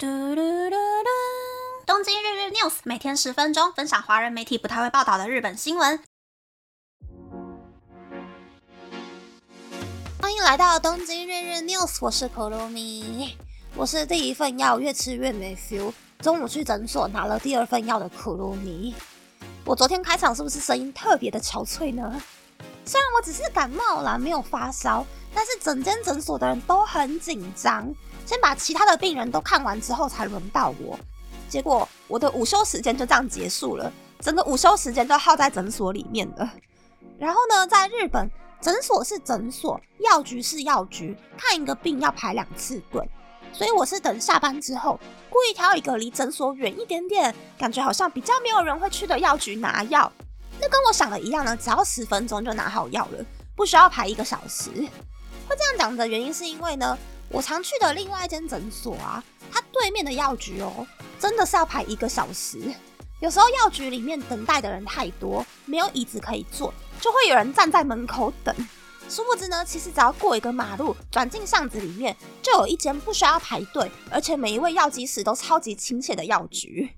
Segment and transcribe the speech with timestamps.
[0.00, 1.08] 嘟嘟嘟嘟！
[1.84, 5.98] 东京日日 news 每天十分钟，分享华人媒体不太会报道的日本新闻。
[10.22, 13.36] 欢迎来到东京日日 news，我是可露米。
[13.74, 18.94] 我是第一份药越吃越没 feel，中午去诊所拿了第二份药的可露米。
[19.64, 22.22] 我昨天开场是不是声音特别的憔悴呢？
[22.88, 27.86] 虽然我只是感冒啦，没有发烧，但是整间诊所的人都很紧张。
[28.24, 30.98] 先把其他的病人都看完之后，才轮到我。
[31.50, 36.50] 结果我的午休时间就这样结束了，整个午休时间都耗在诊所里面了。
[37.18, 43.06] 然后呢，在日本，诊所是诊所，药局是药局，看一个病要排两次队。
[43.52, 44.98] 所以我是等下班之后，
[45.28, 50.10] 故意挑一个离诊所远一点点，感觉好像比较没有人会去的药局拿药。
[50.60, 53.24] 那跟我想的一样呢，只要十分钟就拿好药了，
[53.56, 54.70] 不需要排一个小时。
[54.70, 56.96] 会这样讲的原因是因为呢。
[57.30, 60.86] 我常去的另外一间诊所啊，它对面的药局哦，
[61.20, 62.58] 真的是要排一个小时。
[63.20, 68.56] 有时候药局里面等待的人太多，没有椅子可以坐，就会有人站在门口等。
[69.10, 76.88] 殊不知呢，其实只要过一个马路，转进巷子里面，就有一间不需要排队，而且每一位药剂师都超级亲切的药局。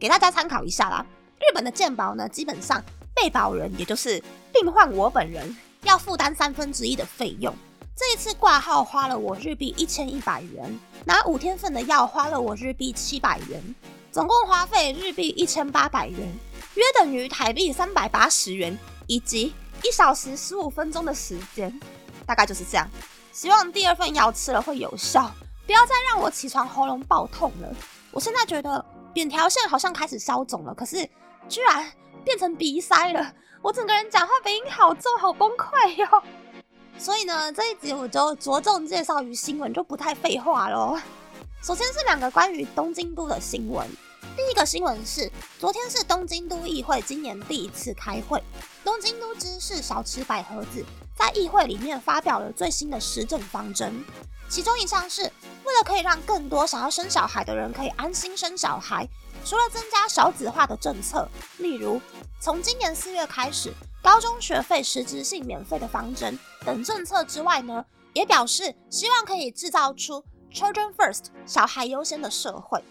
[0.00, 1.04] 给大家参考一下啦，
[1.36, 2.82] 日本的健保呢，基本上
[3.20, 7.54] 被保人也就是病患我本人要负担三分之一的费用。
[7.96, 13.74] 这一次挂号花了我日币一千一百元，拿五天份的药花了我日币七百元，
[14.12, 16.20] 总共花费日币一千八百元，
[16.74, 21.80] 约等于台币三百八十元，以及一小时十五分钟的时间，
[22.24, 22.88] 大概就是这样。
[23.32, 25.32] 希望第二份药吃了会有效，
[25.66, 27.74] 不要再让我起床喉咙爆痛了。
[28.12, 31.08] 我现在觉得扁条线好像开始消肿了，可是
[31.48, 31.84] 居然
[32.28, 36.22] 变成鼻塞了， 我整个人讲话鼻音好重，好崩溃哟。
[36.98, 41.00] 所以呢，这一集我就着重介绍于新闻，就不太废话喽。
[41.62, 43.88] 首先是两个关于东京都的新闻。
[44.36, 48.42] 第一个新闻是，昨天是东京都议会今年第一次开会，
[48.84, 50.84] 东京都知事小池百合子
[51.16, 54.04] 在议会里面发表了最新的施政方针，
[54.50, 59.08] 其中一项是为了可以让更多想要生小孩的人可以安心生小孩，
[59.48, 61.26] 除了增加少子化的政策，
[61.56, 61.98] 例如
[62.38, 63.72] 从今年四月开始。
[64.00, 72.82] 高中学费实质性免费的方针等政策之外呢，也表示希望可以制造出 children first 小孩优先的社会。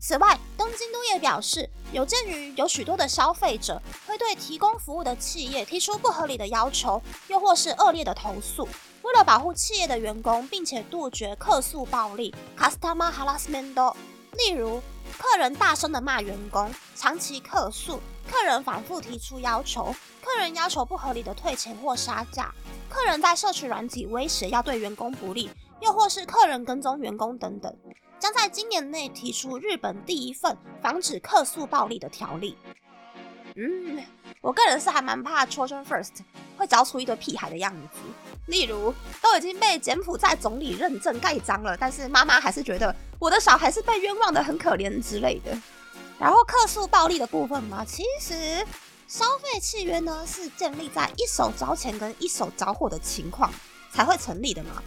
[0.00, 8.66] 此外，东京都也表示，有鉴于有许多的消费者会对提供服务的企业提出不合理的要求，又或是恶劣的投诉，
[9.02, 13.94] 为了保护企业的员工，并且杜绝客诉暴力 customer harassment，
[14.32, 14.80] 例如
[15.18, 18.00] 客人大声的骂员工，长期客诉，
[18.30, 19.94] 客人反复提出要求。
[20.22, 22.54] 客人要求不合理的退钱或杀价，
[22.88, 25.50] 客人在社区软体威胁要对员工不利，
[25.80, 27.74] 又或是客人跟踪员工等等，
[28.18, 32.58] 将在今年内提出日本第一份防止客诉暴力的条例。
[33.56, 34.04] 嗯，
[34.40, 36.10] 我个人是还蛮怕 Children First
[36.56, 37.98] 会找出一堆屁孩的样子，
[38.46, 45.56] 例如都已经被柬埔寨总理认证盖章了，但是妈妈还是觉得我的小孩是被冤枉的，很可怜之类的。
[46.18, 48.66] 然后客诉暴力的部分嘛，其实。
[49.08, 53.50] 消费契约呢，是建立在一手交钱跟一手交货的情况
[53.90, 54.82] 才会成立的嘛？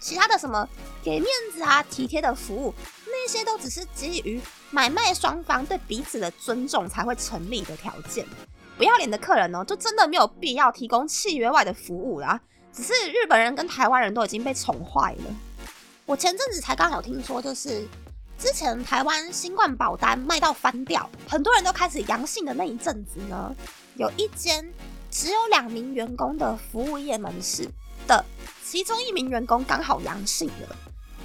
[0.00, 0.66] 其他的什么
[1.04, 2.74] 给面子啊、体贴的服务，
[3.04, 4.40] 那些都只是基于
[4.70, 8.26] 买卖双方对彼此的尊重才会成立的条件。
[8.80, 12.40] 不要脸的客人呢，就真的没有必要提供契约外的服务啦。
[12.72, 15.24] 只是日本人跟台湾人都已经被宠坏了。
[16.06, 17.86] 我前阵子才刚好听说，就是。
[18.38, 23.54] 之前台湾新冠保单卖到翻掉，很多人都开始阳性的那一阵子呢，
[23.96, 24.66] 有一间
[25.10, 27.68] 只有两名员工的服务业门市
[28.06, 28.24] 的
[28.64, 30.76] 其中一名员工刚好阳性了。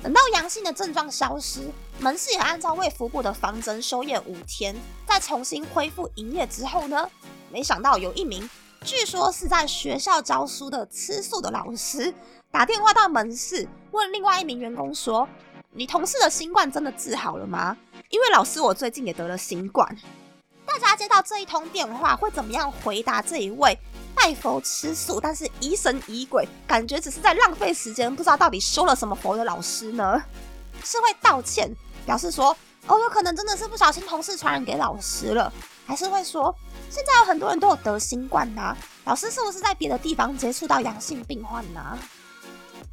[0.04, 4.76] 等到阳性的症状消失，门市也按照卫福部的方针休业五天，
[5.08, 7.10] 再重新恢复营业之后呢，
[7.52, 8.50] 没想到有一名
[8.84, 12.14] 据说是在学校教书的吃素的老师
[12.52, 15.28] 打电话到门市问另外一名员工说。
[15.78, 17.76] 你同事的新冠真的治好了吗？
[18.08, 19.86] 因为老师，我最近也得了新冠。
[20.66, 23.78] 大家接到这一通电话会怎么样回答这一位
[24.16, 30.24] 拜佛吃素，但是疑神疑鬼，感觉只是在浪费时间，不知道到底修了什么佛的老师呢？
[30.82, 31.70] 是会道歉，
[32.06, 32.56] 表示说
[32.88, 35.52] 哦，有可能真的是不小心同事传染给老师了，
[35.86, 36.56] 还是会说
[36.96, 38.74] 现在有很多人都有得新冠呐？
[39.04, 42.00] 老师是不是在别的地方接触到阳性病患呢？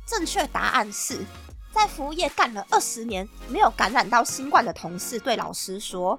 [0.05, 1.25] 正确答案是。
[1.73, 6.19] 在服务业干了二十年，没有感染到新冠的同事对老师说：“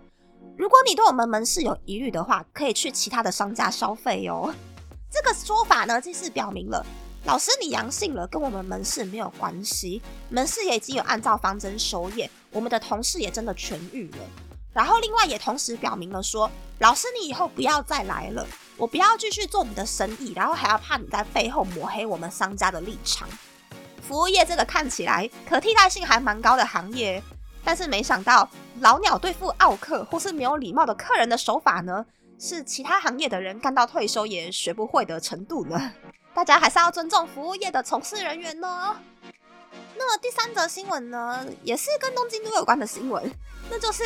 [0.57, 4.55] 如果你对我们门市有疑虑的话，可以去其他的商家消费哦。”
[5.11, 6.85] 这个说法呢，就是表明了
[7.25, 14.17] 老师你阳性了，跟我们门市没有关系，门市也已经有按照方针收业，我们的同事也真的痊愈了。
[14.73, 16.49] 然后另外也同时表明了说，
[16.79, 23.29] 老师你以后不要再来了，我不要继续做你的生意，然后还要怕你在背后抹黑我们商家的立场。
[24.01, 27.21] 服务业这个看起来可替代性还蛮高的行业，
[27.63, 28.49] 但是没想到
[28.81, 32.05] 老鸟对付奥客或是没有礼貌的客人的手法呢，
[32.39, 35.93] 是其他行业的人干到退休也学不会的程度呢。
[36.33, 38.97] 大家还是要尊重服务业的从事人员呢。
[39.95, 43.31] 那么第三则新闻呢，也是跟东京都有关的新闻，
[43.69, 44.03] 那就是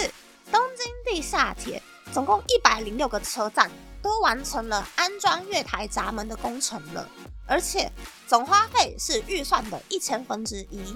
[0.52, 1.82] 东京地下铁
[2.14, 3.70] 总共一百零六个车站
[4.02, 7.10] 都完成了安装月台闸门的工程了，
[7.46, 7.92] 而且
[8.28, 10.96] 总花费是预算的一千分之一。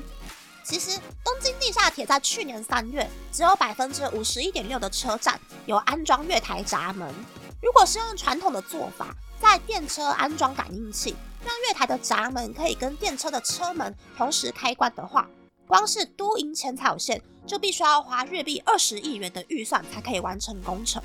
[0.63, 7.13] 其实东京地下铁在去年三月只有百分之五十一点六的车站有安装月台闸门，
[7.61, 11.15] 如果是用传统的做法，在电车安装感应器。
[11.43, 15.27] 让月台的闸门可以跟电车的车门同时开关的话，
[15.71, 21.01] 光是都营浅草线就必须要花日币二十亿元的预算才可以完成工程。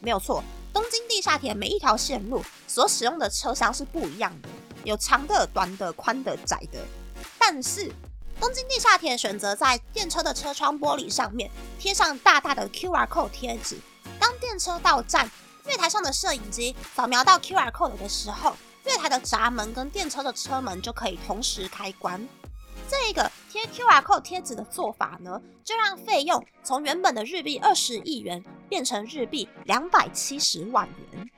[0.00, 0.42] 没有错，
[0.72, 4.48] 东京地下铁每一条线路所使用的车厢是不一样的，
[4.84, 6.82] 有长的、短的、宽的、窄的。
[7.38, 7.92] 但是
[8.40, 13.76] 东京地下铁选择在电车的车窗玻璃上面贴上大大的 QR code 贴纸，
[14.18, 15.30] 当电车到站，
[15.66, 18.56] 月台上的摄影机扫描到 QR code 的时候。
[18.86, 22.26] 月台的闸门跟电车的车门就可以同时开关。
[22.94, 31.28] 这个贴 QR code 贴纸的做法呢，就让费用从原本的日币二十亿元变成日币两百七十万元。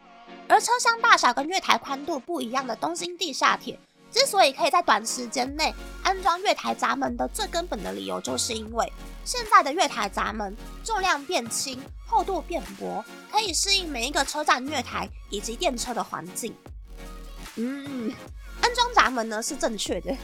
[0.49, 3.79] 而车厢大小跟月台宽度不一样的东京地下铁，
[4.13, 8.93] 之所以可以在短时间内安装月台闸门的最根本的理由，就是因为
[9.25, 10.55] 现在的月台闸门
[10.85, 13.03] 重量变轻，厚度变薄，
[13.33, 16.55] 可以适应每一个车站月台以及电车的环境。
[17.57, 18.13] 嗯，
[18.61, 20.15] 安装闸门呢是正确的，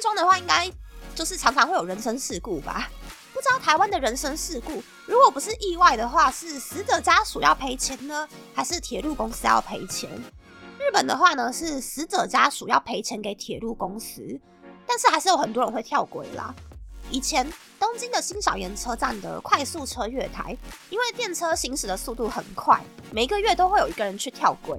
[0.00, 0.70] 中的话，应该
[1.14, 2.88] 就是常常会有人身事故吧？
[3.32, 10.10] 不知道台湾的人身事故，如果不是意外的话，是死者家属要赔钱呢，还是铁路公司要赔钱？
[10.78, 14.40] 日本的话呢，是死者家属要赔钱给铁路公司，
[14.86, 16.54] 但是还是有很多人会跳轨啦。
[17.10, 17.46] 以前
[17.78, 20.56] 东京的新小岩车站的快速车月台，
[20.90, 22.80] 因为电车行驶的速度很快，
[23.10, 24.78] 每个月都会有一个人去跳轨。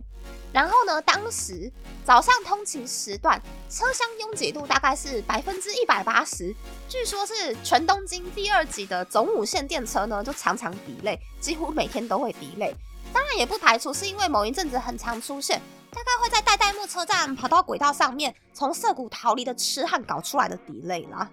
[0.53, 1.01] 然后呢？
[1.03, 1.71] 当时
[2.05, 6.53] 早上通勤时段车厢拥挤度大概是百分之一百八十，
[6.89, 12.73] 据说是全东京第二级的总武线电车呢，就常常 delay，几乎每天都会 delay。
[13.13, 21.29] 当然也不排除是因为某一阵子很常出现，大概会在代代木车站跑到轨道上面，从涩谷逃离的痴汉搞出来的 delay 啦。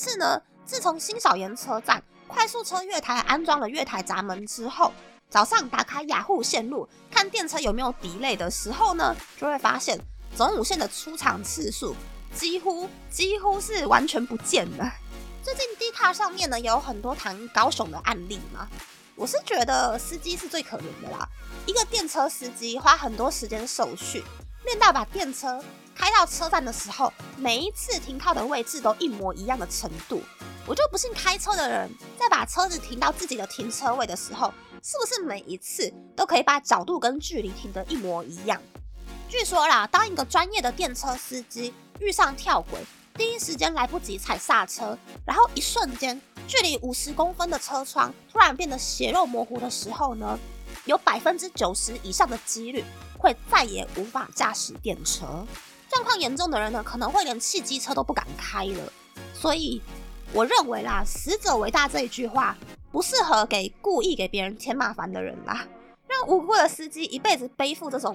[0.00, 4.92] 但是呢，自从新小岩车站快速车月台安装了月台闸门之后，
[5.28, 9.98] 早上打开雅虎线路看电车有没有 delay 的时候呢，就会发现
[10.36, 11.96] 总武线的出场次数
[12.32, 14.88] 几乎几乎是完全不见了。
[15.42, 18.68] 最近 D 卡上面呢有很多谈高雄的案例嘛，
[19.16, 21.28] 我是觉得司机是最可怜的啦。
[21.66, 24.22] 一个电车司机花很多时间受训，
[24.68, 30.20] 练到把电车开到车站的时候，每一次停靠的位置都一模一样的程度。
[30.66, 38.60] 我就不信开车的人在把车子停到自己的停车位的时候，是不是每一次都可以把角度跟距离停得一模一样？
[39.30, 42.78] 据说啦，当一个专业的电车司机遇上跳轨，
[43.14, 50.38] 第一时间来不及踩刹车，然后一瞬间距离五十公分的车窗突然变得血肉模糊的时候呢，
[50.88, 52.82] 有百分之九十以上的几率
[53.16, 55.46] 会再也无法驾驶电车。
[55.88, 58.92] 状况严重的人呢，可能会连汽机车都不敢开了。
[59.32, 59.80] 所以。
[60.30, 62.54] 我认为啦，“死者为大”这一句话
[62.92, 65.66] 不适合给故意给别人添麻烦的人啦。
[66.06, 68.14] 让无辜的司机一辈子背负这种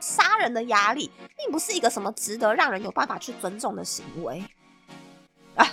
[0.00, 4.42] 杀人的压力，并不是一个什么值得让人有办法去尊重的行为
[5.54, 5.66] 啊。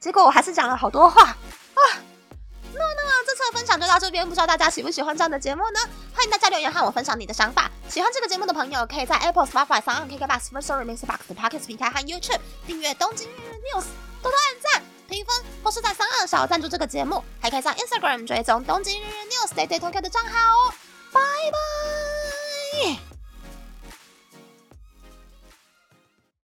[0.00, 1.36] 结果我还是讲了好多话。
[3.54, 5.80] 分享就到这边，不知道大家喜不喜欢这样的节目呢？
[6.12, 7.70] 欢迎大家留言和我分享你的想法。
[7.88, 13.82] 喜欢这个节目的朋友，可以在 Apple、Spotify、s o n KKBox、First Story、Mixbox 的 Podcast 平台和 YouTube 订阅《东京日日 News》，
[14.20, 14.82] 多多按赞。
[15.06, 20.74] 评分，或是在三二小赞助这个节目，还可以上 Instagram 追踪东京日日 News Day Day Tokyo 的账号哦。
[21.12, 21.20] 拜
[21.52, 23.13] 拜。